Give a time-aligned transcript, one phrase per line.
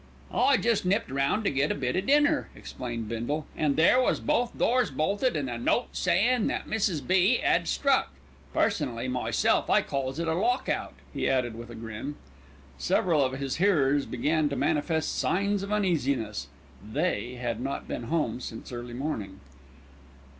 [0.33, 4.19] "I jest nipped round to get a bit o' dinner," explained Bindle, "and there was
[4.19, 7.05] both doors bolted, an' a note a sayin' that Mrs.
[7.05, 7.39] B.
[7.39, 8.09] 'ad struck.
[8.51, 12.15] Personally, myself, I calls it a lock out," he added with a grin.
[12.79, 16.47] Several of his hearers began to manifest signs of uneasiness.
[16.83, 19.39] They had not been home since early morning.